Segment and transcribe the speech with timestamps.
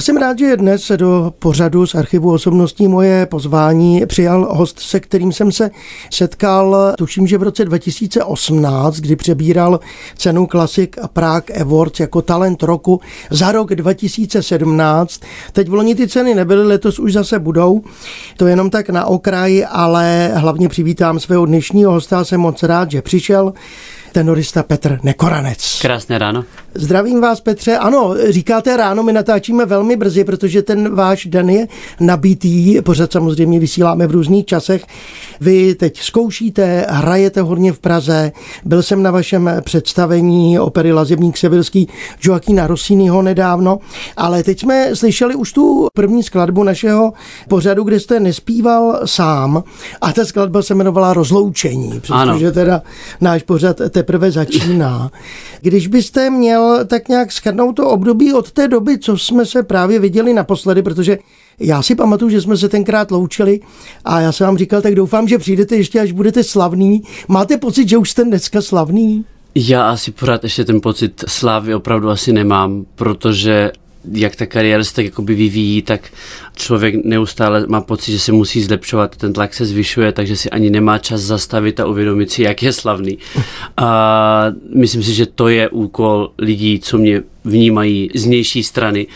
[0.00, 5.32] Jsem rád, že dnes do pořadu z archivu osobností moje pozvání přijal host, se kterým
[5.32, 5.70] jsem se
[6.10, 9.80] setkal, tuším, že v roce 2018, kdy přebíral
[10.16, 15.20] cenu Classic Prague Awards jako talent roku za rok 2017.
[15.52, 17.82] Teď v loni ty ceny nebyly, letos už zase budou.
[18.36, 23.02] To jenom tak na okraji, ale hlavně přivítám svého dnešního hosta, jsem moc rád, že
[23.02, 23.52] přišel
[24.12, 25.78] tenorista Petr Nekoranec.
[25.82, 26.44] Krásné ráno.
[26.74, 27.76] Zdravím vás, Petře.
[27.78, 31.68] Ano, říkáte ráno, my natáčíme velmi brzy, protože ten váš den je
[32.00, 32.82] nabitý.
[32.82, 34.86] Pořád samozřejmě vysíláme v různých časech.
[35.40, 38.32] Vy teď zkoušíte, hrajete hodně v Praze.
[38.64, 41.88] Byl jsem na vašem představení opery Lazebník Sevilský
[42.22, 43.78] Joaquina Rossiniho nedávno,
[44.16, 47.12] ale teď jsme slyšeli už tu první skladbu našeho
[47.48, 49.62] pořadu, kde jste nespíval sám
[50.00, 52.82] a ta skladba se jmenovala Rozloučení, protože teda
[53.20, 55.10] náš pořad teprve začíná.
[55.60, 59.98] Když byste měl tak nějak schrnout to období od té doby, co jsme se právě
[59.98, 61.18] viděli naposledy, protože
[61.60, 63.60] já si pamatuju, že jsme se tenkrát loučili
[64.04, 67.02] a já jsem vám říkal, tak doufám, že přijdete ještě, až budete slavný.
[67.28, 69.24] Máte pocit, že už jste dneska slavný?
[69.54, 73.72] Já asi pořád ještě ten pocit slávy opravdu asi nemám, protože
[74.12, 76.00] jak ta kariéra se tak jakoby vyvíjí, tak
[76.56, 80.70] člověk neustále má pocit, že se musí zlepšovat, ten tlak se zvyšuje, takže si ani
[80.70, 83.18] nemá čas zastavit a uvědomit si, jak je slavný.
[83.76, 89.06] A myslím si, že to je úkol lidí, co mě vnímají z nější strany,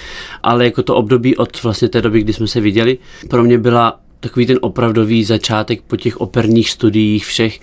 [0.43, 2.99] ale jako to období od vlastně té doby, kdy jsme se viděli,
[3.29, 7.61] pro mě byla takový ten opravdový začátek po těch operních studiích všech,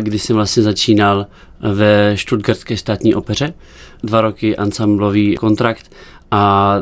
[0.00, 1.26] kdy jsem vlastně začínal
[1.60, 3.54] ve Stuttgartské státní opeře,
[4.02, 5.90] dva roky ansamblový kontrakt
[6.30, 6.76] a,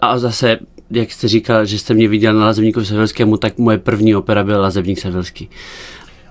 [0.00, 0.58] a zase,
[0.90, 4.60] jak jste říkal, že jste mě viděl na Lazebníku Sevelskému, tak moje první opera byl
[4.60, 5.48] Lazebník Sevelský.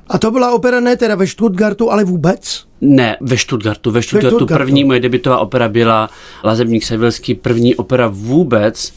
[0.07, 2.65] A to byla opera ne teda ve Stuttgartu, ale vůbec?
[2.81, 3.91] Ne, ve Stuttgartu.
[3.91, 4.63] Ve Stuttgartu, ve Stuttgartu.
[4.63, 6.09] první moje debitová opera byla
[6.43, 8.93] Lazebník Sevelský, první opera vůbec.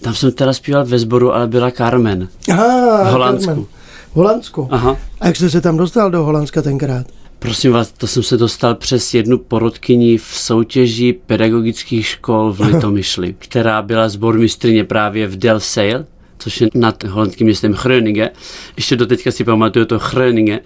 [0.00, 2.28] Tam jsem teda zpíval ve sboru, ale byla Carmen.
[2.50, 3.46] Aha, v Holandsku.
[3.46, 3.64] Carmen.
[4.12, 4.68] V Holandsku?
[4.70, 4.96] Aha.
[5.20, 7.06] A jak jste se tam dostal do Holandska tenkrát?
[7.38, 13.34] Prosím vás, to jsem se dostal přes jednu porodkyni v soutěži pedagogických škol v Litomyšli,
[13.38, 16.06] která byla zbormistrině právě v Del Sail,
[16.38, 18.30] což je nad holandským městem Groningen.
[18.76, 20.60] Ještě do teďka si pamatuju to Groningen,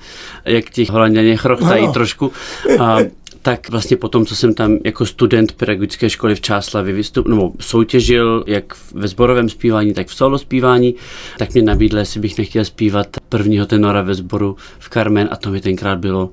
[0.44, 1.93] jak těch holanděně chrochtají no.
[1.93, 2.32] trošku.
[2.81, 2.99] A,
[3.43, 8.44] tak vlastně potom, co jsem tam jako student pedagogické školy v Čáslavě vystup, nebo soutěžil,
[8.47, 10.94] jak ve sborovém zpívání, tak v solo zpívání,
[11.38, 15.50] tak mě nabídl, jestli bych nechtěl zpívat prvního tenora ve sboru v Carmen a to
[15.50, 16.31] mi tenkrát bylo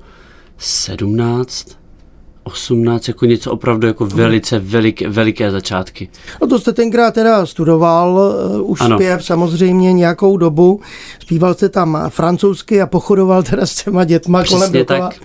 [0.60, 1.74] 17,
[2.42, 6.08] 18, jako něco opravdu jako velice veliké, veliké začátky.
[6.40, 8.96] No to jste tenkrát teda studoval uh, už ano.
[8.96, 10.80] zpěv samozřejmě nějakou dobu,
[11.20, 15.08] zpíval jste tam francouzsky a pochodoval teda s těma dětma Přesně kolem dokola.
[15.08, 15.20] tak.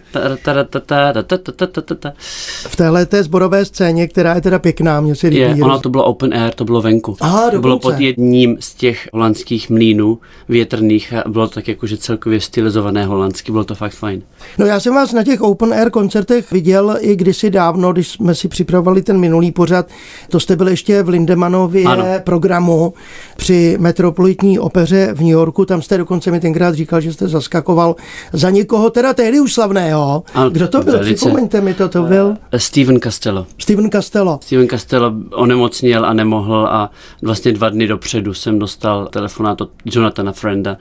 [2.68, 5.42] V téhle té zborové scéně, která je teda pěkná, mě se líbí.
[5.42, 7.18] Je, ono to bylo open air, to bylo venku.
[7.20, 12.42] Aha, to bylo pod jedním z těch holandských mlínů větrných a bylo tak jakože celkově
[12.42, 14.22] stylizované holandsky, bylo to fakt fajn.
[14.58, 18.36] No já jsem vás na těch open air koncertech viděl i kdysi dávno, když jsme
[18.36, 19.88] si připravovali ten minulý pořad,
[20.30, 22.06] to jste byl ještě v Lindemanově ano.
[22.24, 22.94] programu
[23.38, 27.96] při Metropolitní opeře v New Yorku, tam jste dokonce mi tenkrát říkal, že jste zaskakoval
[28.34, 30.24] za někoho teda tehdy už slavného.
[30.34, 30.94] Ano, Kdo to byl?
[30.94, 31.16] Velice.
[31.16, 32.36] Připomeňte mi to, to byl?
[32.52, 33.48] Eh, Steven Castello.
[33.58, 34.40] Steven Castello.
[34.42, 36.92] Steven Castello onemocněl a nemohl a
[37.22, 40.78] vlastně dva dny dopředu jsem dostal telefonát od Jonathana Frienda.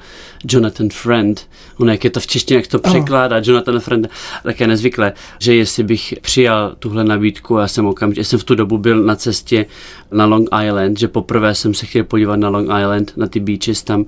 [0.51, 1.47] Jonathan Friend,
[1.79, 4.09] on jak je to v češtině, jak to překládá, Jonathan Friend,
[4.43, 8.55] tak je nezvyklé, že jestli bych přijal tuhle nabídku, já jsem okamžitě, jsem v tu
[8.55, 9.67] dobu byl na cestě
[10.13, 13.83] na Long Island, že poprvé jsem se chtěl podívat na Long Island, na ty beaches
[13.83, 14.05] tam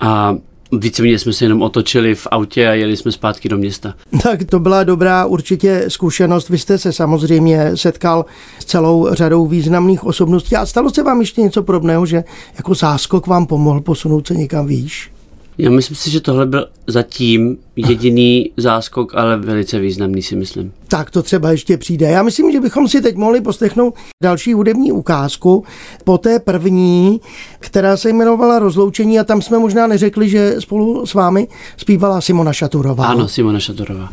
[0.00, 0.36] a
[0.72, 3.94] Víceméně jsme se jenom otočili v autě a jeli jsme zpátky do města.
[4.22, 6.48] Tak to byla dobrá určitě zkušenost.
[6.48, 8.24] Vy jste se samozřejmě setkal
[8.58, 10.56] s celou řadou významných osobností.
[10.56, 12.24] A stalo se vám ještě něco podobného, že
[12.56, 15.13] jako záskok vám pomohl posunout se někam výš?
[15.58, 20.72] Já myslím si, že tohle byl zatím jediný záskok, ale velice významný si myslím.
[20.88, 22.06] Tak to třeba ještě přijde.
[22.06, 25.64] Já myslím, že bychom si teď mohli poslechnout další hudební ukázku
[26.04, 27.20] po té první,
[27.58, 32.52] která se jmenovala Rozloučení a tam jsme možná neřekli, že spolu s vámi zpívala Simona
[32.52, 33.06] Šaturová.
[33.06, 34.08] Ano, Simona Šaturová.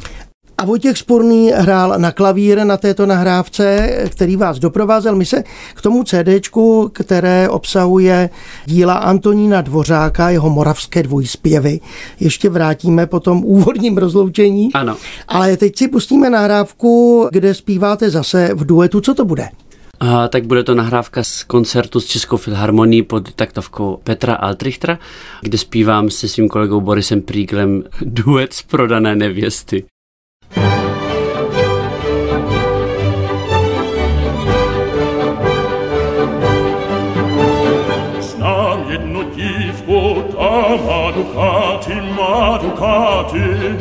[0.62, 5.16] A Vojtěch Sporný hrál na klavír na této nahrávce, který vás doprovázel.
[5.16, 5.44] My se
[5.74, 8.30] k tomu CDčku, které obsahuje
[8.66, 11.80] díla Antonína Dvořáka, jeho moravské dvojspěvy,
[12.19, 14.74] ještě vrátíme po tom úvodním rozloučení.
[14.74, 14.98] Ano.
[15.28, 19.02] Ale teď si pustíme nahrávku, kde zpíváte zase v duetu.
[19.02, 19.50] Co to bude?
[20.00, 25.00] A, tak bude to nahrávka z koncertu s Českou filharmonií pod taktovkou Petra Altrichtera,
[25.42, 29.84] kde zpívám se svým kolegou Borisem Príglem duet z prodané nevěsty.
[42.31, 43.75] Ducati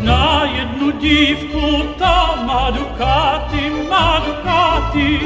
[0.00, 5.20] Знає одну дівку, та Мадукати, Мадукати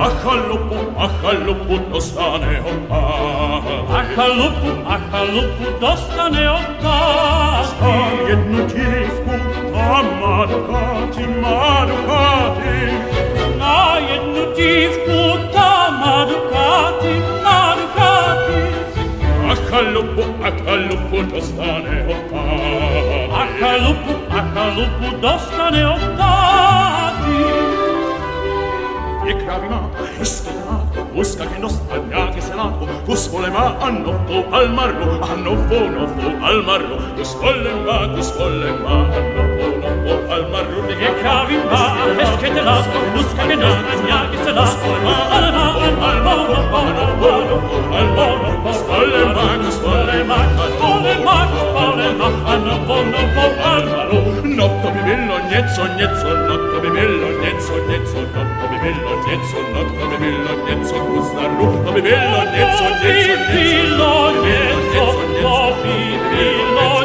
[0.00, 3.62] Ахалупу, ахалупу, достане опа
[3.94, 9.30] Ахалупу, ахалупу, достане опа Знає одну дівку,
[9.74, 12.92] та Мадукати, Мадукати
[13.56, 17.39] Знає одну дівку, та Мадукати
[19.72, 22.90] A acaluppu, dostane ottati.
[23.30, 27.38] a acaluppu, dostane ottati.
[29.26, 29.88] E cravima,
[30.18, 36.44] ischetato, musca che non stagna che se nato, cus volema annotto al marro, annoffo, noffo
[36.44, 42.84] al marro, cus volema, cus volema, annotto al marrone che cavi ma pesche te la
[43.12, 44.62] busca che non mia che se la
[45.02, 50.36] ma al ma al ma al ma al ma al ma alle ma alle ma
[50.80, 56.80] alle ma alle ma hanno bonno po al maro notto mi bello niezzo niezzo notto
[56.80, 62.00] mi bello niezzo niezzo notto mi bello niezzo notto mi bello niezzo gusta rutto mi
[62.00, 65.04] bello niezzo niezzo niezzo niezzo
[65.40, 66.99] niezzo niezzo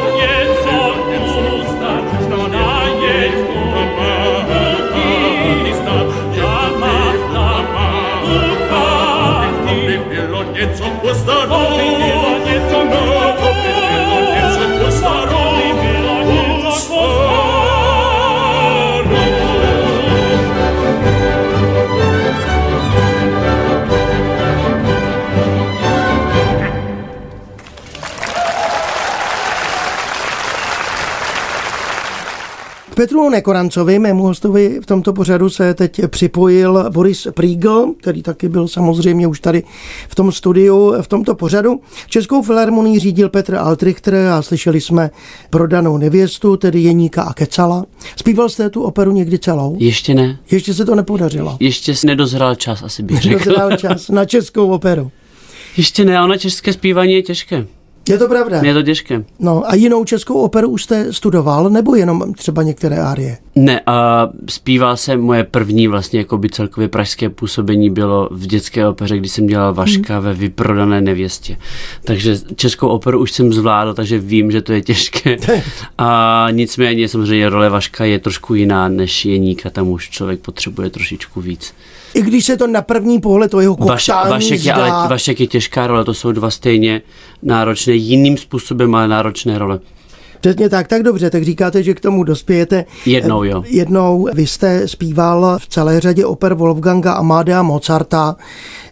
[11.06, 12.15] něco kus na
[32.96, 38.68] Petru Nekorancovi, mému hostovi v tomto pořadu se teď připojil Boris Prígl, který taky byl
[38.68, 39.62] samozřejmě už tady
[40.08, 41.80] v tom studiu, v tomto pořadu.
[42.08, 45.10] Českou filharmonii řídil Petr Altrichter a slyšeli jsme
[45.50, 47.84] prodanou nevěstu, tedy Jeníka a Kecala.
[48.16, 49.76] Zpíval jste tu operu někdy celou?
[49.78, 50.38] Ještě ne.
[50.50, 51.56] Ještě se to nepodařilo.
[51.60, 53.44] Ještě si nedozral čas, asi bych řekl.
[53.44, 55.10] Dozrál čas na českou operu.
[55.76, 57.66] Ještě ne, ale na české zpívání je těžké.
[58.08, 58.60] Je to pravda?
[58.64, 59.24] Je to těžké.
[59.38, 63.38] No a jinou českou operu už jste studoval, nebo jenom třeba některé árie?
[63.54, 68.88] Ne, a zpíval jsem moje první vlastně jako by celkově pražské působení bylo v dětské
[68.88, 71.56] opeře, kdy jsem dělal Vaška ve vyprodané nevěstě.
[72.04, 75.36] Takže českou operu už jsem zvládl, takže vím, že to je těžké.
[75.98, 81.40] A nicméně samozřejmě role Vaška je trošku jiná než Jeníka, tam už člověk potřebuje trošičku
[81.40, 81.74] víc.
[82.16, 84.74] I když se to na první pohled o jeho Vaš, koktání Vašek, je, zdá...
[84.74, 87.02] ale, Vašek je těžká role, to jsou dva stejně
[87.42, 89.80] náročné, jiným způsobem, ale náročné role.
[90.40, 92.84] Přesně tak, tak dobře, tak říkáte, že k tomu dospějete.
[93.06, 93.62] Jednou, jo.
[93.66, 98.36] Jednou vy jste zpíval v celé řadě oper Wolfganga Amadea Mozarta,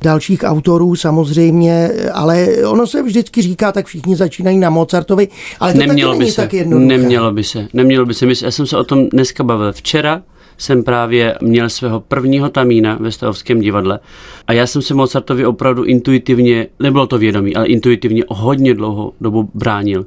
[0.03, 5.29] dalších autorů samozřejmě, ale ono se vždycky říká, tak všichni začínají na Mozartovi,
[5.61, 6.99] ale to Nemělo taky by není se, tak jednoduché.
[6.99, 8.27] nemělo by se, nemělo by se.
[8.43, 9.73] Já jsem se o tom dneska bavil.
[9.73, 10.23] Včera
[10.59, 13.99] jsem právě měl svého prvního tamína ve Stavovském divadle
[14.47, 19.51] a já jsem se Mozartovi opravdu intuitivně, nebylo to vědomí, ale intuitivně hodně dlouho dobu
[19.55, 20.07] bránil.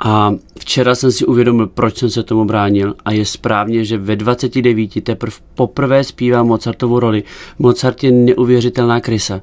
[0.00, 4.16] A včera jsem si uvědomil, proč jsem se tomu bránil a je správně, že ve
[4.16, 7.22] 29 teprve poprvé zpívá Mozartovu roli.
[7.58, 9.40] Mozart je neuvěřitelná krysa.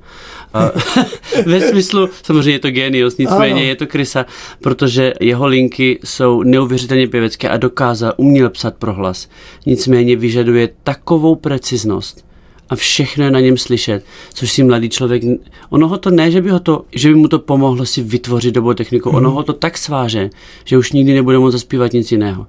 [1.45, 3.61] Ve smyslu, samozřejmě je to genius, nicméně Ano.
[3.61, 4.25] je to krysa,
[4.59, 9.29] protože jeho linky jsou neuvěřitelně pěvecké a dokázal, uměl psat pro hlas.
[9.65, 12.25] Nicméně vyžaduje takovou preciznost,
[12.71, 15.23] a všechno je na něm slyšet, což si mladý člověk,
[15.69, 18.55] ono ho to ne, že by, ho to, že by mu to pomohlo si vytvořit
[18.55, 20.29] dobrou techniku, ono ho to tak sváže,
[20.65, 22.47] že už nikdy nebude moct zaspívat nic jiného.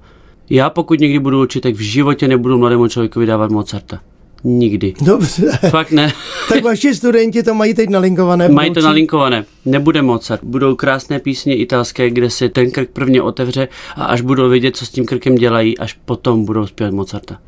[0.49, 3.99] Já pokud někdy budu učit, tak v životě nebudu mladému člověku vydávat Mozarta.
[4.43, 4.93] Nikdy.
[5.01, 6.13] Dobře, Fakt ne.
[6.49, 8.49] tak vaši studenti to mají teď nalinkované.
[8.49, 9.45] Mají to nalinkované.
[9.65, 10.43] Nebude Mozart.
[10.43, 14.85] Budou krásné písně italské, kde se ten krk prvně otevře a až budou vědět, co
[14.85, 17.39] s tím krkem dělají, až potom budou zpívat Mozarta.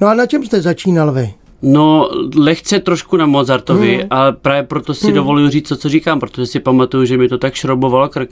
[0.00, 1.34] No a na čem jste začínal vy?
[1.62, 4.06] No, lehce trošku na Mozartovi, mm.
[4.10, 5.14] ale právě proto si mm.
[5.14, 8.30] dovoluji říct to, co říkám, protože si pamatuju, že mi to tak šrobovalo krk.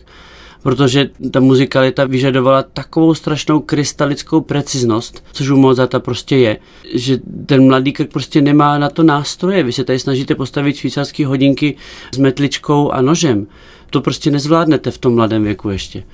[0.63, 6.59] Protože ta muzikalita vyžadovala takovou strašnou krystalickou preciznost, což u Mozarta prostě je,
[6.95, 9.63] že ten mladý krk prostě nemá na to nástroje.
[9.63, 11.77] Vy se tady snažíte postavit švýcarské hodinky
[12.15, 13.47] s metličkou a nožem.
[13.91, 16.05] To prostě nezvládnete v tom mladém věku ještě.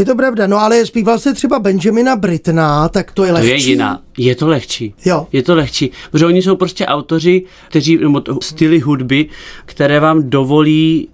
[0.00, 3.48] Je to pravda, no ale zpíval jste třeba Benjamina Britna, tak to je To lehčí.
[3.50, 4.02] je jiná.
[4.18, 4.94] Je to lehčí.
[5.04, 5.26] Jo.
[5.32, 5.90] Je to lehčí.
[6.10, 9.26] Protože oni jsou prostě autoři, kteří, nebo to- styly hudby,
[9.66, 11.08] které vám dovolí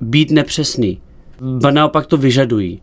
[0.00, 0.98] být nepřesný.
[1.40, 2.80] Ba naopak to vyžadují.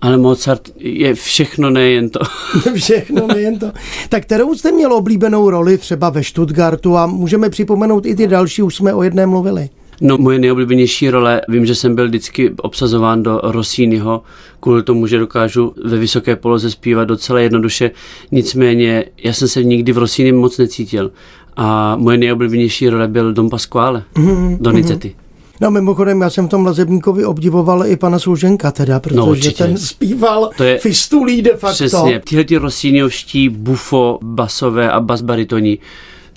[0.00, 2.20] Ale Mozart je všechno, nejen to.
[2.74, 3.72] Všechno, nejen to.
[4.08, 8.62] Tak kterou jste měl oblíbenou roli třeba ve Stuttgartu a můžeme připomenout i ty další,
[8.62, 9.68] už jsme o jedné mluvili.
[10.00, 14.22] No, moje nejoblíbenější role, vím, že jsem byl vždycky obsazován do Rossiniho,
[14.60, 17.90] kvůli tomu, že dokážu ve vysoké poloze zpívat docela jednoduše.
[18.30, 21.12] Nicméně, já jsem se nikdy v Rossini moc necítil.
[21.56, 25.14] A moje nejoblíbenější role byl Don Pasquale, Mhm, Donizetti.
[25.60, 29.64] No mimochodem, já jsem v tom Lazebníkovi obdivoval i pana Služenka teda, protože No, určitě.
[29.64, 31.74] ten zpíval To je- fistulí de facto.
[31.74, 35.78] Přesně, tyhle ty Rossiniovští bufo, basové a basbaritoní,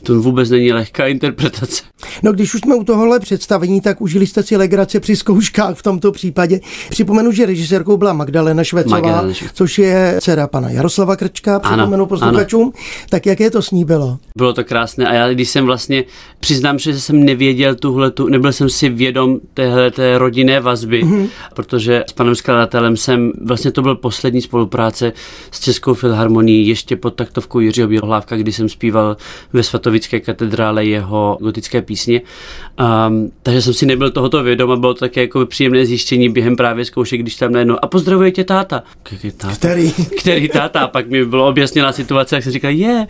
[0.06, 1.84] to vůbec není lehká interpretace.
[2.24, 5.84] No když už jsme u tohohle představení, tak užili jste si legrace při zkouškách v
[5.84, 6.60] tomto případě.
[6.90, 12.74] Připomenu, že režisérkou byla Magdalena Švecová, Magdalena což je dcera pana Jaroslava Krčka, připomenu posluchačům.
[13.10, 14.18] Tak jaké to s ní bylo?
[14.38, 16.04] Bylo to krásné a já když jsem vlastně,
[16.40, 21.30] přiznám, že jsem nevěděl tuhle, tu, nebyl jsem si vědom téhle té rodinné vazby, mm-hmm.
[21.54, 25.14] protože s panem skladatelem jsem, vlastně to byl poslední spolupráce
[25.52, 29.18] s Českou filharmonií ještě pod taktovkou Jiřího Bělohlávka, kdy jsem zpíval
[29.54, 29.64] ve
[29.96, 32.22] Svatovické katedrále jeho gotické písně.
[33.08, 36.56] Um, takže jsem si nebyl tohoto vědom a bylo to také jako příjemné zjištění během
[36.56, 38.84] právě zkoušek, když tam najednou a pozdravuje tě táta.
[39.12, 39.56] Jaký táta?
[39.56, 39.92] Který?
[40.20, 43.08] který táta, a pak mi bylo objasněna situace, jak jsem říkal, je.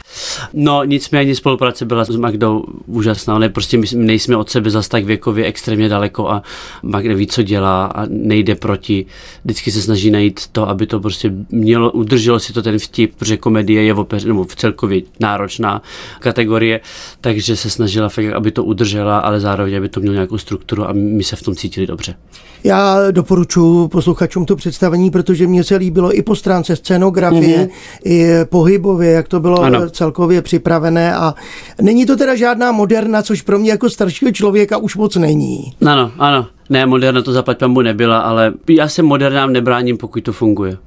[0.53, 5.05] No nicméně spolupráce byla s Magdou úžasná, ne, prostě my nejsme od sebe zas tak
[5.05, 6.43] věkově extrémně daleko a
[6.83, 9.05] Magda ví, co dělá a nejde proti.
[9.43, 13.37] Vždycky se snaží najít to, aby to prostě mělo, udrželo si to ten vtip, protože
[13.37, 15.81] komedie je opeř, nebo v celkově náročná
[16.19, 16.74] kategorie,
[17.21, 20.93] takže se snažila fakt, aby to udržela, ale zároveň, aby to mělo nějakou strukturu a
[20.93, 22.15] my se v tom cítili dobře.
[22.63, 27.69] Já doporučuji posluchačům to představení, protože mě se líbilo i po stránce scénografie, mm-hmm.
[28.05, 29.89] i pohybově, jak to bylo ano.
[29.89, 31.33] celkově připravené a
[31.81, 35.73] není to teda žádná moderna, což pro mě jako staršího člověka už moc není.
[35.85, 36.47] Ano, ano.
[36.69, 40.77] Ne, moderna to zaplať pambu nebyla, ale já se modernám nebráním, pokud to funguje.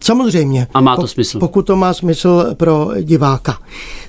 [0.00, 0.66] Samozřejmě.
[0.74, 1.38] A má to smysl.
[1.38, 3.58] Pokud to má smysl pro diváka.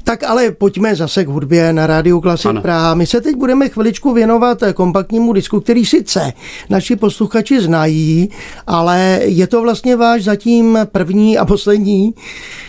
[0.03, 2.61] Tak ale pojďme zase k hudbě na Rádiu Klasik Ano.
[2.61, 2.93] Praha.
[2.93, 6.33] My se teď budeme chviličku věnovat kompaktnímu disku, který sice
[6.69, 8.29] naši posluchači znají,
[8.67, 12.13] ale je to vlastně váš zatím první a poslední.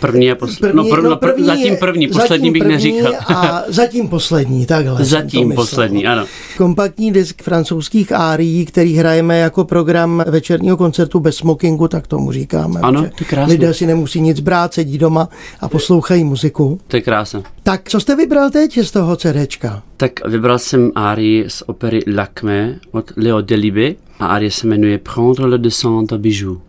[0.00, 0.76] První a poslední.
[0.76, 3.12] No, prv, no, prv, zatím první, poslední zatím bych první neříkal.
[3.28, 5.04] A zatím poslední, takhle.
[5.04, 6.24] Zatím poslední, ano.
[6.56, 12.80] Kompaktní disk francouzských árií, který hrajeme jako program večerního koncertu bez smokingu, tak tomu říkáme.
[12.80, 13.52] Ano, že to je krásné.
[13.52, 15.28] Lidé si nemusí nic brát, sedí doma
[15.60, 16.80] a poslouchají muziku.
[16.88, 17.42] To je krása.
[17.62, 19.82] Tak co jste vybral teď z toho CDčka?
[19.96, 25.46] Tak vybral jsem árii z opery Lacme od Leo Delibes a árie se jmenuje Prendre
[25.46, 26.60] le descente à bijoux.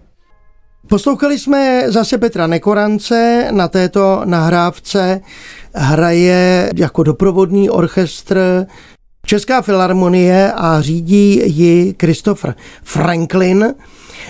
[0.88, 5.22] Poslouchali jsme zase Petra Nekorance, na této nahrávce
[5.74, 8.66] hraje jako doprovodný orchestr
[9.26, 13.74] Česká filharmonie a řídí ji Christopher Franklin.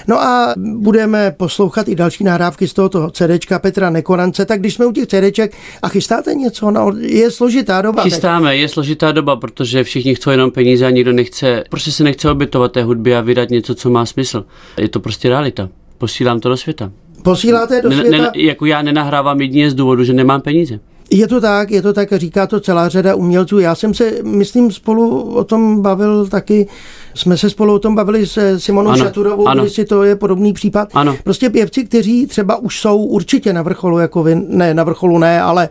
[0.08, 4.46] No a budeme poslouchat i další nahrávky z tohoto CDčka Petra Nekorance.
[4.46, 8.04] Tak když jsme u těch CDček a chystáte něco, no, je složitá doba.
[8.04, 12.32] Chystáme, je složitá doba, protože všichni chcou jenom peníze a nikdo nechce, prostě se nechce
[12.32, 14.46] obětovat té hudbě a vydat něco, co má smysl.
[14.78, 15.70] Je to prostě realita.
[15.98, 16.92] Posílám to do světa.
[17.24, 18.18] Posíláte do Ne, světa?
[18.18, 20.80] ne, jako já nenahrávám jedině z důvodu, že nemám peníze.
[21.14, 23.60] Je to tak, je to tak, říká to celá řada umělců.
[23.60, 26.68] Já jsem se, myslím, spolu o tom bavil taky,
[27.14, 29.70] jsme se spolu o tom bavili se Simonou Ano, Šaturovou, ano.
[29.70, 30.90] si to je podobný případ.
[30.94, 31.16] Ano.
[31.24, 35.42] Prostě pěvci, kteří třeba už jsou určitě na vrcholu, jako vy, ne, na vrcholu ne,
[35.42, 35.70] ale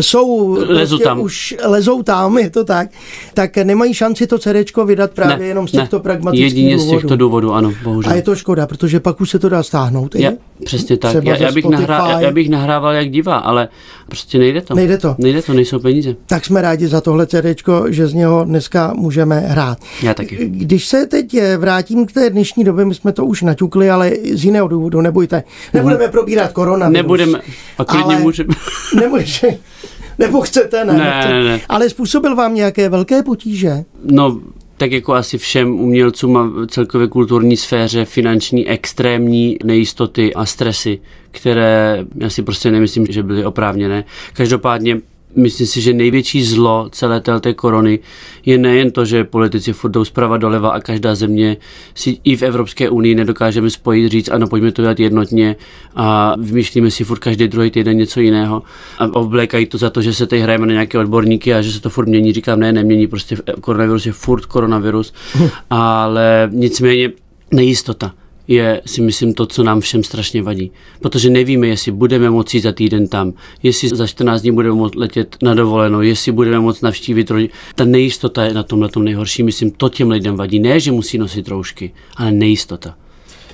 [0.00, 1.20] jsou, Lezu prostě tam.
[1.20, 2.88] už lezou tam, je to tak,
[3.34, 5.80] tak nemají šanci to CDčko vydat právě ne, jenom z ne.
[5.80, 6.98] těchto pragmatických Jedině důvodů.
[6.98, 8.12] z těchto důvodů, ano, bohužel.
[8.12, 10.14] A je to škoda, protože pak už se to dá stáhnout.
[10.14, 10.22] i?
[10.22, 10.32] Já,
[10.64, 11.10] přesně tak.
[11.10, 13.68] Třeba Já, já, bych nahrá, já bych nahrával jak divá, ale
[14.08, 14.74] prostě nejde to.
[14.74, 15.14] Nejde to.
[15.18, 16.16] Nejde to, nejsou peníze.
[16.26, 19.78] tak jsme rádi za tohle CDčko, že z něho dneska můžeme hrát.
[20.02, 20.36] Já taky.
[20.48, 24.44] Když se teď vrátím k té dnešní době, my jsme to už naťukli, ale z
[24.44, 25.42] jiného důvodu, nebojte.
[25.74, 26.88] Nebudeme probírat korona.
[26.88, 27.40] Nebudeme,
[27.78, 28.54] a klidně můžeme.
[29.00, 29.48] Nemůže,
[30.18, 31.60] nebo chcete, ne, Ne, ne, ne.
[31.68, 33.84] Ale způsobil vám nějaké velké potíže?
[34.04, 34.40] No,
[34.76, 42.04] tak jako asi všem umělcům a celkově kulturní sféře finanční extrémní nejistoty a stresy, které
[42.16, 44.04] já si prostě nemyslím, že byly oprávněné.
[44.32, 45.00] Každopádně
[45.36, 47.98] myslím si, že největší zlo celé té korony
[48.46, 51.56] je nejen to, že politici furt jdou zprava doleva a každá země
[51.94, 55.56] si i v Evropské unii nedokážeme spojit, říct, ano, pojďme to dělat jednotně
[55.94, 58.62] a vymýšlíme si furt každý druhý týden něco jiného.
[58.98, 61.80] A oblékají to za to, že se tady hrajeme na nějaké odborníky a že se
[61.80, 62.32] to furt mění.
[62.32, 65.12] Říkám, ne, nemění, prostě koronavirus je furt koronavirus,
[65.70, 67.12] ale nicméně
[67.50, 68.12] nejistota
[68.48, 70.72] je si myslím to, co nám všem strašně vadí.
[71.00, 75.36] Protože nevíme, jestli budeme moci za týden tam, jestli za 14 dní budeme moct letět
[75.42, 77.48] na dovolenou, jestli budeme moct navštívit rodinu.
[77.74, 79.42] Ta nejistota je na tomhle tom nejhorší.
[79.42, 80.58] Myslím, to těm lidem vadí.
[80.58, 82.94] Ne, že musí nosit roušky, ale nejistota.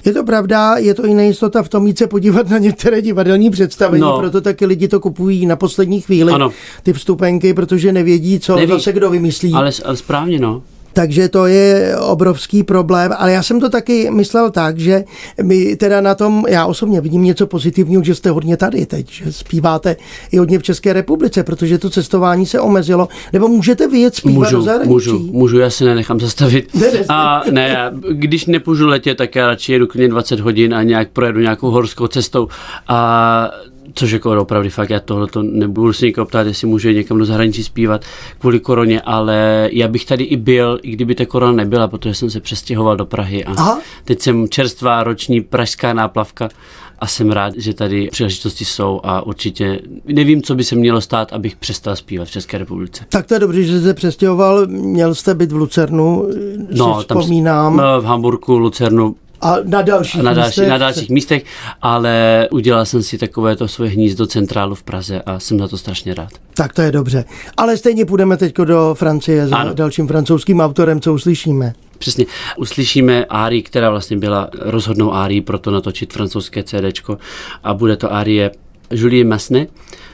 [0.04, 3.50] Je to pravda, je to i nejistota v tom jít se podívat na některé divadelní
[3.50, 4.18] představení, no.
[4.18, 6.50] proto taky lidi to kupují na poslední chvíli, ano.
[6.82, 8.72] ty vstupenky, protože nevědí, co Neví.
[8.72, 9.52] zase kdo vymyslí.
[9.52, 10.62] Ale, ale správně, no.
[10.92, 15.04] Takže to je obrovský problém, ale já jsem to taky myslel tak, že
[15.42, 19.32] my teda na tom, já osobně vidím něco pozitivního, že jste hodně tady teď, že
[19.32, 19.96] zpíváte
[20.32, 24.56] i hodně v České republice, protože to cestování se omezilo, nebo můžete vyjet zpívat můžu,
[24.56, 24.92] do zahraničí?
[24.92, 26.74] Můžu, můžu, já se nenechám zastavit.
[26.74, 30.82] Ne, ne, a ne, když nepůjdu letět, tak já radši jedu klidně 20 hodin a
[30.82, 32.48] nějak projedu nějakou horskou cestou
[32.88, 33.50] a
[33.94, 37.24] Což jako opravdu fakt, já tohle to nebudu se nikoho ptát, jestli můžu někam do
[37.24, 38.04] zahraničí zpívat
[38.38, 42.30] kvůli koroně, ale já bych tady i byl, i kdyby ta korona nebyla, protože jsem
[42.30, 43.80] se přestěhoval do Prahy a Aha.
[44.04, 46.48] teď jsem čerstvá roční pražská náplavka
[46.98, 51.32] a jsem rád, že tady příležitosti jsou a určitě nevím, co by se mělo stát,
[51.32, 53.04] abych přestal zpívat v České republice.
[53.08, 56.28] Tak to je dobře, že jste přestěhoval, měl jste být v Lucernu,
[56.70, 57.76] no, tam vzpomínám.
[57.76, 60.68] No, v Hamburgu, Lucernu, a na dalších, a na, další, místech.
[60.68, 61.44] na dalších místech,
[61.82, 65.78] ale udělal jsem si takové to svoje hnízdo centrálu v Praze a jsem za to
[65.78, 66.28] strašně rád.
[66.54, 67.24] Tak to je dobře.
[67.56, 69.74] Ale stejně půjdeme teď do Francie za ano.
[69.74, 71.72] dalším francouzským autorem, co uslyšíme.
[71.98, 72.26] Přesně.
[72.56, 77.00] Uslyšíme Árii, která vlastně byla rozhodnou Árii pro to natočit francouzské CD
[77.64, 78.50] a bude to Árie
[78.90, 79.66] Julie Masne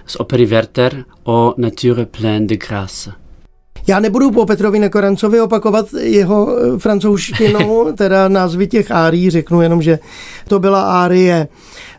[0.06, 3.12] z opery Werther o Nature pleine de grâce.
[3.88, 9.83] Já nebudu po Petrovi Nekorancovi opakovat jeho eh, francouzštinu, teda názvy těch árií, řeknu jenom,
[9.83, 9.99] že
[10.49, 11.49] to byla árie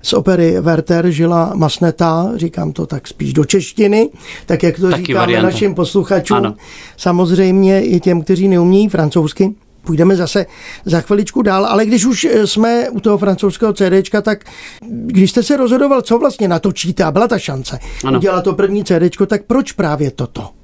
[0.01, 4.10] z opery Werther žila Masneta, říkám to tak spíš do češtiny,
[4.46, 5.50] tak jak to Taky říkáme varianta.
[5.50, 6.55] našim posluchačům, ano.
[6.98, 9.53] samozřejmě i těm, kteří neumějí francouzsky.
[9.84, 10.46] Půjdeme zase
[10.86, 14.43] za chviličku dál, ale když už eh, jsme u toho francouzského CDčka, tak
[14.81, 18.17] když jste se rozhodoval, co vlastně natočíte a byla ta šance ano.
[18.17, 20.58] udělat to první CDčko, tak proč právě toto?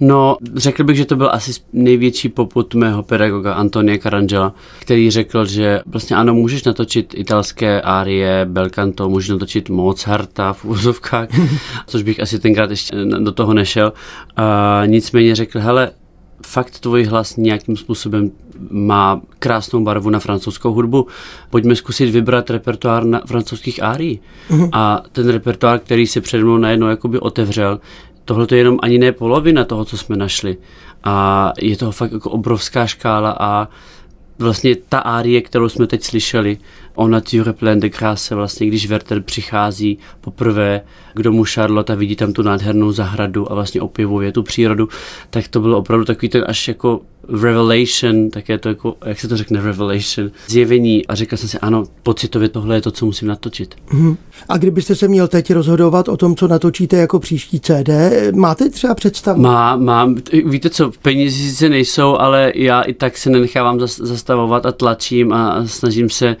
[0.00, 5.44] No, řekl bych, že to byl asi největší poput mého pedagoga Antonia Carangela, který řekl,
[5.44, 11.28] že vlastně ano, můžeš natočit italské árie, belcanto, můžeš natočit Mozarta v úzovkách,
[11.86, 13.92] což bych asi tenkrát ještě do toho nešel.
[14.36, 15.90] A nicméně řekl, hele,
[16.46, 18.30] fakt tvůj hlas nějakým způsobem
[18.70, 21.06] má krásnou barvu na francouzskou hudbu.
[21.50, 24.20] Pojďme zkusit vybrat repertoár na francouzských árií.
[24.50, 24.68] Uh-huh.
[24.72, 27.80] A ten repertoár, který se před mnou najednou jakoby otevřel,
[28.28, 30.56] tohle je jenom ani ne polovina toho, co jsme našli.
[31.04, 33.68] A je to fakt jako obrovská škála a
[34.38, 36.58] vlastně ta árie, kterou jsme teď slyšeli,
[36.98, 40.80] o Nature plein de grâce, vlastně když Werther přichází poprvé
[41.14, 44.88] k domu Charlotte a vidí tam tu nádhernou zahradu a vlastně opěvuje tu přírodu,
[45.30, 49.28] tak to bylo opravdu takový ten až jako revelation, tak je to jako, jak se
[49.28, 53.28] to řekne, revelation, zjevení a řekl jsem si, ano, pocitově tohle je to, co musím
[53.28, 53.74] natočit.
[53.86, 54.16] Hmm.
[54.48, 57.88] A kdybyste se měl teď rozhodovat o tom, co natočíte jako příští CD,
[58.34, 59.42] máte třeba představu?
[59.42, 60.16] Má, mám.
[60.44, 65.66] Víte co, peníze sice nejsou, ale já i tak se nenechávám zastavovat a tlačím a
[65.66, 66.36] snažím se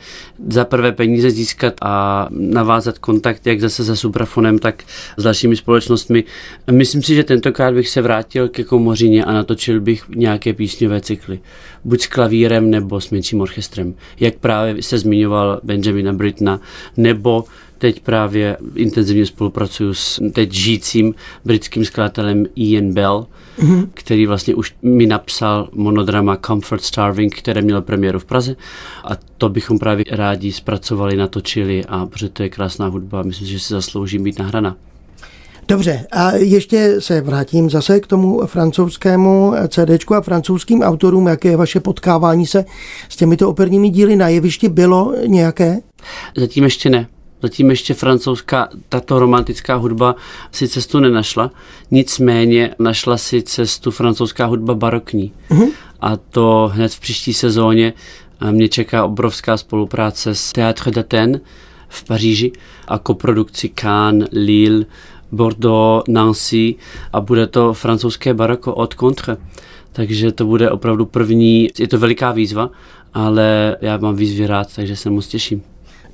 [0.48, 4.84] za prvé peníze získat a navázat kontakt jak zase se Suprafonem, tak
[5.16, 6.24] s dalšími společnostmi.
[6.70, 11.38] Myslím si, že tentokrát bych se vrátil ke komořině a natočil bych nějaké písňové cykly.
[11.84, 13.94] Buď s klavírem nebo s menším orchestrem.
[14.20, 16.60] Jak právě se zmiňoval Benjamina Britna,
[16.96, 17.44] nebo
[17.78, 21.14] teď právě intenzivně spolupracuju s teď žijícím
[21.44, 23.26] britským skladatelem Ian Bell,
[23.58, 23.88] mm-hmm.
[23.94, 28.56] který vlastně už mi napsal monodrama Comfort Starving, které mělo premiéru v Praze
[29.04, 33.58] a to bychom právě rádi zpracovali, natočili a protože to je krásná hudba, myslím, že
[33.58, 34.76] si zaslouží být nahraná.
[35.68, 41.26] Dobře, a ještě se vrátím zase k tomu francouzskému CDčku a francouzským autorům.
[41.26, 42.64] Jaké je vaše potkávání se
[43.08, 44.68] s těmito operními díly na jevišti?
[44.68, 45.78] Bylo nějaké?
[46.36, 47.06] Zatím ještě ne.
[47.42, 50.16] Zatím ještě francouzská, tato romantická hudba
[50.52, 51.50] si cestu nenašla,
[51.90, 55.32] nicméně našla si cestu francouzská hudba barokní.
[55.50, 55.70] Uh-huh.
[56.00, 57.92] A to hned v příští sezóně
[58.50, 61.40] mě čeká obrovská spolupráce s Théâtre d'Athènes
[61.88, 62.52] v Paříži
[62.88, 64.84] a koprodukci Cannes, Lille,
[65.32, 66.74] Bordeaux, Nancy
[67.12, 69.36] a bude to francouzské baroko od contre.
[69.92, 72.70] Takže to bude opravdu první, je to veliká výzva,
[73.14, 75.62] ale já mám výzvy rád, takže se moc těším.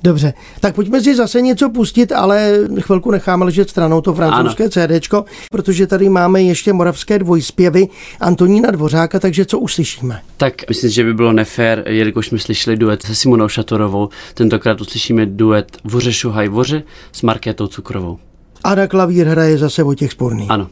[0.05, 5.25] Dobře, tak pojďme si zase něco pustit, ale chvilku necháme ležet stranou to francouzské CDčko,
[5.51, 7.87] protože tady máme ještě moravské dvojspěvy
[8.19, 10.21] Antonína Dvořáka, takže co uslyšíme?
[10.37, 15.25] Tak myslím, že by bylo nefér, jelikož jsme slyšeli duet se Simonou Šatorovou, tentokrát uslyšíme
[15.25, 18.19] duet Voře šuhaj voře s Markétou Cukrovou.
[18.63, 20.47] A na klavír hraje zase Vojtěch Sporný.
[20.49, 20.69] Ano.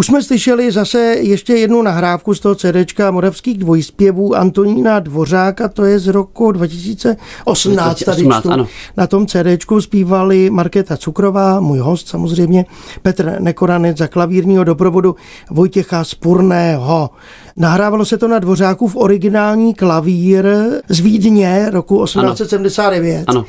[0.00, 5.84] Už jsme slyšeli zase ještě jednu nahrávku z toho CDčka Moravských dvojspěvů Antonína Dvořáka, to
[5.84, 8.04] je z roku 2018.
[8.04, 8.66] Tady 2018, ano.
[8.96, 12.64] Na tom CDčku zpívali Markéta Cukrová, můj host samozřejmě,
[13.02, 15.16] Petr Nekoranec za klavírního doprovodu
[15.50, 17.10] Vojtěcha Spurného.
[17.56, 20.46] Nahrávalo se to na Dvořáku v originální klavír
[20.88, 23.24] z Vídně roku 1879.
[23.26, 23.44] Ano.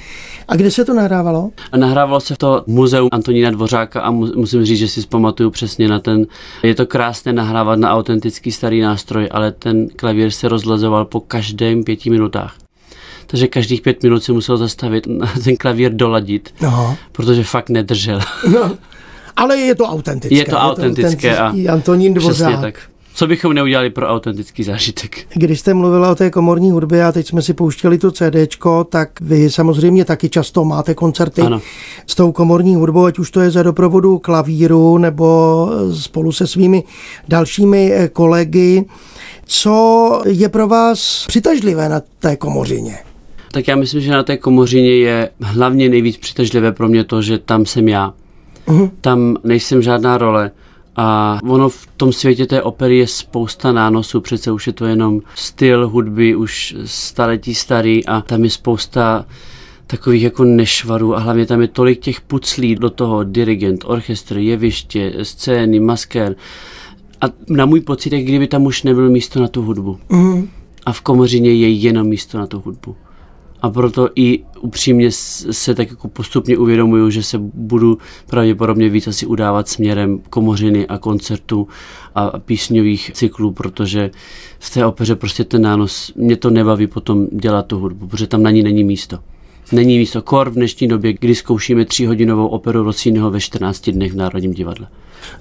[0.51, 1.51] A kde se to nahrávalo?
[1.71, 5.49] A nahrávalo se to v muzeu Antonína Dvořáka a mu, musím říct, že si zpamatuju
[5.49, 6.25] přesně na ten,
[6.63, 11.83] je to krásné nahrávat na autentický starý nástroj, ale ten klavír se rozlezoval po každém
[11.83, 12.55] pěti minutách.
[13.27, 16.97] Takže každých pět minut se musel zastavit a ten klavír doladit, Aha.
[17.11, 18.19] protože fakt nedržel.
[18.53, 18.71] No,
[19.37, 20.35] ale je to autentické.
[20.35, 22.61] Je to autentické a autentický Antonín Přesně Dvořák.
[22.61, 22.90] tak.
[23.21, 25.27] Co bychom neudělali pro autentický zážitek?
[25.33, 29.09] Když jste mluvila o té komorní hudbě a teď jsme si pouštěli to CDčko, tak
[29.21, 31.61] vy samozřejmě taky často máte koncerty Ano.
[32.07, 36.83] s tou komorní hudbou, ať už to je za doprovodu klavíru nebo spolu se svými
[37.27, 38.85] dalšími eh, kolegy.
[39.45, 42.97] Co je pro vás přitažlivé na té komořině?
[43.51, 47.37] Tak já myslím, že na té komořině je hlavně nejvíc přitažlivé pro mě to, že
[47.37, 48.13] tam jsem já.
[48.67, 48.91] Mhm.
[49.01, 50.51] Tam nejsem žádná role.
[50.95, 55.21] A ono v tom světě té opery je spousta nánosů, přece už je to jenom
[55.35, 59.25] styl hudby, už staletí starý a tam je spousta
[59.87, 65.13] takových jako nešvarů a hlavně tam je tolik těch puclí do toho, dirigent, orchestr, jeviště,
[65.23, 66.35] scény, maskér.
[67.21, 69.99] A na můj pocit je, kdyby tam už nebylo místo na tu hudbu.
[70.09, 70.49] Mhm.
[70.85, 72.95] A v komořině je jenom místo na tu hudbu.
[73.61, 77.97] A proto i upřímně se tak jako postupně uvědomuju, že se budu
[78.27, 81.67] pravděpodobně víc asi udávat směrem komořiny a koncertů
[82.15, 84.11] a písňových cyklů, protože
[84.59, 88.43] v té opeře prostě ten nános, mě to nebaví potom dělat tu hudbu, protože tam
[88.43, 89.19] na ní není místo.
[89.71, 94.15] Není místo kor v dnešní době, kdy zkoušíme tříhodinovou operu Rossiniho ve 14 dnech v
[94.15, 94.87] Národním divadle.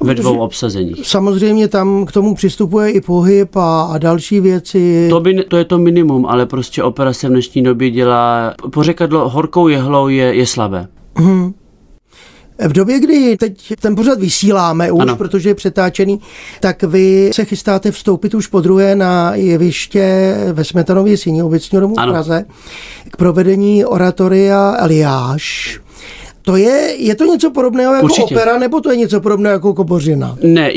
[0.00, 1.08] Ve dvou obsazeních.
[1.08, 5.06] Samozřejmě tam k tomu přistupuje i pohyb a, a další věci.
[5.10, 9.28] To, by, to je to minimum, ale prostě opera se v dnešní době dělá, pořekadlo
[9.28, 10.88] horkou jehlou je, je slabé.
[12.68, 15.16] V době, kdy teď ten pořad vysíláme už, ano.
[15.16, 16.20] Protože je přetáčený,
[16.60, 21.94] tak vy se chystáte vstoupit už po druhé na jeviště ve Smetanově síni obecního domu
[21.94, 22.12] v Ano.
[22.12, 22.44] Praze
[23.10, 25.80] k provedení oratoria Eliáš.
[26.42, 28.34] To je, je to něco podobného jako Určitě.
[28.34, 30.36] opera, nebo to je něco podobného jako kobořina?
[30.42, 30.70] Ne,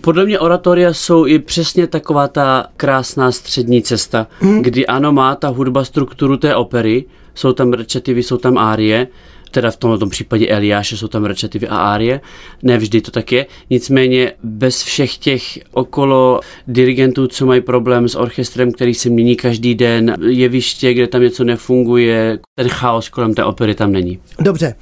[0.00, 4.62] podle mě oratoria jsou i přesně taková ta krásná střední cesta, hmm.
[4.62, 9.08] kdy ano, má ta hudba strukturu té opery, jsou tam rečetivy, jsou tam árie,
[9.50, 12.20] teda v tomto případě Eliáše jsou tam rečetivy a árie,
[12.62, 18.14] ne vždy to tak je, nicméně bez všech těch okolo dirigentů, co mají problém s
[18.14, 23.44] orchestrem, který se mění každý den, jeviště, kde tam něco nefunguje, ten chaos kolem té
[23.44, 24.18] opery tam není.
[24.40, 24.74] Dobře.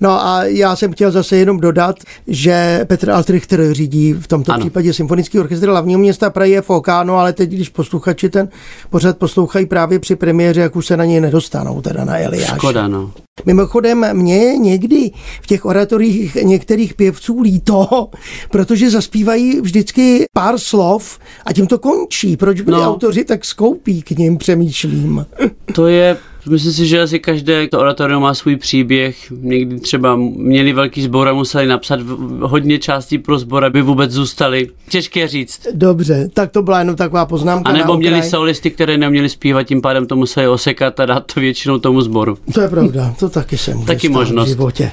[0.00, 4.60] No a já jsem chtěl zase jenom dodat, že Petr Altrichter řídí v tomto ano.
[4.60, 8.48] Případě Symfonický orchestr hlavního města Prahy je FOK, no ale teď, když posluchači ten
[8.90, 12.54] pořad poslouchají právě při premiéře, jak už se na něj nedostanou, teda na Eliáš.
[12.56, 13.12] Škoda, no.
[13.46, 15.10] Mimochodem, mě je někdy
[15.42, 18.08] v těch oratorích některých pěvců líto,
[18.50, 22.36] protože zaspívají vždycky pár slov a tím to končí.
[22.36, 22.88] Proč byli no.
[22.88, 25.26] Autoři tak skoupí k ním, přemýšlím.
[25.74, 26.16] To je,
[26.48, 29.16] myslím si, že asi každé to oratorium má svůj příběh.
[29.30, 32.00] Někdy třeba měli velký sbor a museli napsat
[32.40, 34.68] hodně částí pro sbor, aby vůbec zůstali.
[34.88, 35.60] Těžké říct.
[35.74, 39.82] Dobře, tak to byla jenom taková poznámka A nebo měli solisty, které neměli zpívat, tím
[39.82, 42.38] pádem to museli osekat a dát to většinou tomu sboru.
[42.54, 44.46] To je pravda, to taky se může Taky možnost.
[44.46, 44.92] v životě.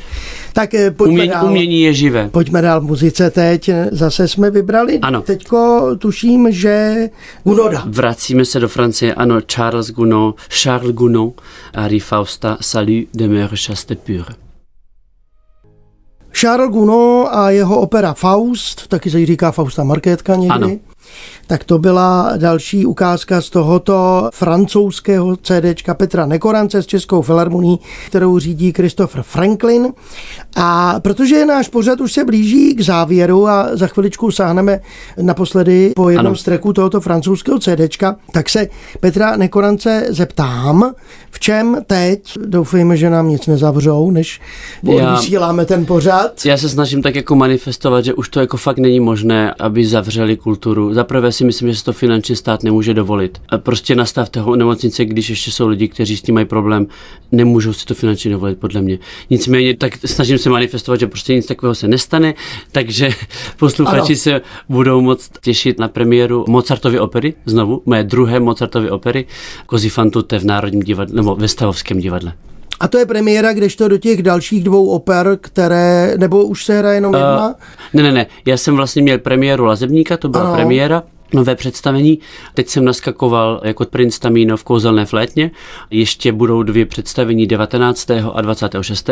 [0.57, 1.45] Tak eh, pojďme Umění, dál.
[1.45, 2.29] umění je živé.
[2.29, 3.69] Pojďme dál muzice teď.
[3.91, 4.99] Zase jsme vybrali.
[4.99, 5.21] Ano.
[5.21, 7.07] Teďko tuším, že
[7.43, 7.83] Gunoda.
[7.85, 11.41] Vracíme se do Francie, ano, Charles Gounod, Charles Gounod,
[11.75, 14.35] Harry Fausta, Salut de mer chaste pure.
[16.31, 20.53] Charles Gounod a jeho opera Faust, taky se jí říká Fausta Markétka někdy.
[20.55, 20.71] Ano.
[21.47, 28.39] Tak to byla další ukázka z tohoto francouzského CDčka Petra Nekorance s Českou filharmonií, kterou
[28.39, 29.93] řídí Christopher Franklin.
[30.55, 34.79] A protože náš pořad už se blíží k závěru a za chviličku sáhneme
[35.21, 36.35] naposledy po jednom Ano.
[36.35, 38.67] z tracků tohoto francouzského CDčka, tak se
[38.99, 40.93] Petra Nekorance zeptám,
[41.31, 44.41] v čem teď, doufejme, že nám nic nezavřou, než
[44.83, 46.45] Já- vysíláme ten pořad.
[46.45, 50.37] Já se snažím tak jako manifestovat, že už to jako fakt není možné, aby zavřeli
[50.37, 50.93] kulturu.
[50.97, 53.41] Za prvé si myslím, že se to finančně stát nemůže dovolit.
[53.49, 56.88] A prostě nastavte ho nemocnice, když ještě jsou lidi, kteří s tím mají problém,
[57.31, 58.99] nemůžou si to finančně dovolit, podle mě.
[59.29, 62.33] Nicméně tak snažím se manifestovat, že prostě nic takového se nestane,
[62.71, 63.10] takže
[63.60, 64.15] posluchači Ano.
[64.15, 69.25] se budou moc těšit na premiéru Mozartovy opery, znovu, moje druhé Mozartovy opery,
[69.65, 72.33] Kozifantu v Národním divadle, nebo ve Stavovském divadle.
[72.79, 76.97] A to je premiéra, kdežto do těch dalších dvou oper, které, nebo už se hraje
[76.97, 77.47] jenom jedna?
[77.47, 77.53] Uh,
[77.93, 80.55] ne, ne, ne, já jsem vlastně měl premiéru Lazebníka, to byla ano.
[80.55, 82.19] premiéra, nové představení.
[82.53, 85.51] Teď jsem naskakoval jako princ Tamino v kouzelné flétně.
[85.89, 88.11] Ještě budou dvě představení 19.
[88.33, 89.09] a 26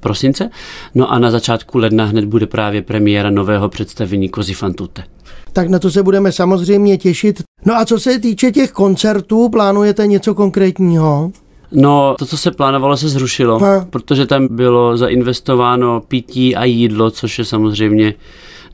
[0.00, 0.50] prosince.
[0.94, 5.04] No a na začátku ledna hned bude právě premiéra nového představení Kozy Fantute.
[5.52, 7.42] Tak na to se budeme samozřejmě těšit.
[7.64, 11.32] No a co se týče těch koncertů, plánujete něco konkrétního?
[11.74, 13.86] No, to, co se plánovalo, se zrušilo, ha.
[13.90, 18.14] protože tam bylo zainvestováno pití a jídlo, což je samozřejmě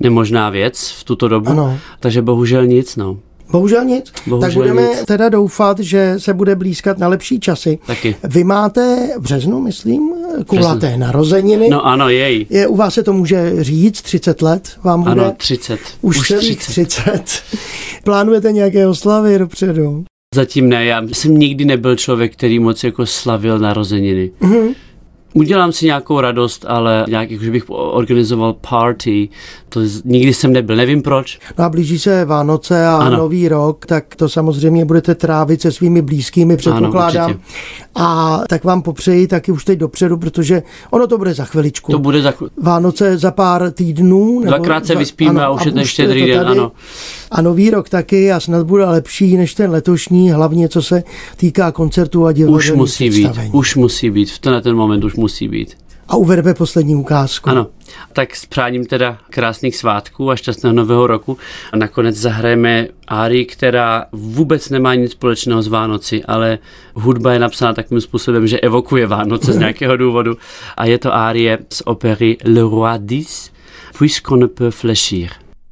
[0.00, 1.50] nemožná věc v tuto dobu.
[1.50, 1.78] Ano.
[2.00, 3.16] Takže bohužel nic, no.
[3.50, 4.12] Bohužel nic.
[4.26, 5.04] Bohužel tak budeme nic.
[5.04, 7.78] teda doufat, že se bude blízkat na lepší časy.
[7.86, 8.16] Taky.
[8.24, 10.12] Vy máte v březnu, myslím,
[10.46, 10.98] kulaté březnu.
[10.98, 11.68] narozeniny.
[11.68, 12.46] No ano, jej.
[12.50, 15.12] Je, u vás se to může říct, 30 let vám bude.
[15.12, 15.80] Ano, 30.
[16.00, 16.72] Už, Už 30.
[16.72, 17.42] 30.
[18.04, 20.04] Plánujete nějaké oslavy dopředu?
[20.34, 24.30] Zatím ne, já jsem nikdy nebyl člověk, který moc jako slavil narozeniny.
[24.40, 24.74] Mm-hmm.
[25.34, 29.28] Udělám si nějakou radost, ale nějak, že bych organizoval party,
[29.68, 31.38] to nikdy jsem nebyl, nevím proč.
[31.58, 33.16] No a blíží se Vánoce a ano.
[33.16, 37.30] Nový rok, tak to samozřejmě budete trávit se svými blízkými, předpokládám.
[37.30, 37.40] Ano,
[37.94, 41.92] a tak vám popřeji taky už teď dopředu, protože ono to bude za chviličku.
[41.92, 44.42] To bude za Vánoce za pár týdnů.
[44.44, 46.72] Dvakrát se vyspíme ano, a už je ten štědrý den, ano.
[47.30, 51.02] A nový rok taky a snad bude lepší než ten letošní, hlavně co se
[51.36, 55.14] týká koncertů a divadelních Už musí být, už musí být, v ten, ten moment už
[55.20, 55.76] musí být.
[56.08, 57.50] A uvedeme poslední ukázku.
[57.50, 57.66] Ano,
[58.12, 61.38] tak s přáním teda krásných svátků a šťastného nového roku.
[61.72, 66.58] A nakonec zahrajeme árii, která vůbec nemá nic společného s Vánoci, ale
[66.94, 70.36] hudba je napsána takovým způsobem, že evokuje Vánoce z nějakého důvodu.
[70.76, 73.50] A je to árie z opery Le Roi Dix,
[73.98, 75.30] Puisqu'on ne peut fléchir.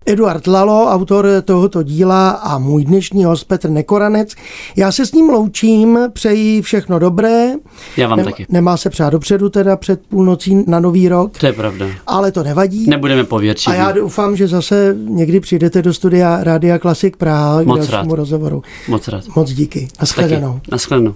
[0.09, 4.35] Eduard Lalo, autor tohoto díla a můj dnešní host Petr Nekoranec.
[4.77, 7.53] Já se s ním loučím, přeji všechno dobré.
[7.97, 8.47] Já vám Nem, taky.
[8.49, 11.39] Nemá se přát dopředu teda před půlnocí na nový rok.
[11.39, 11.87] To je pravda.
[12.07, 12.87] Ale to nevadí.
[12.91, 13.71] Nebudeme pověrčit.
[13.71, 18.15] A já doufám, že zase někdy přijdete do studia Rádia Klasik Praha Moc k dalšímu
[18.15, 18.19] rád.
[18.21, 18.63] rozhovoru.
[18.89, 19.25] Moc rád.
[19.37, 19.89] Moc díky.
[20.01, 20.61] Naschledanou.
[20.71, 21.15] Naschledanou.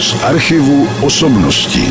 [0.00, 1.88] Z archivu osobností.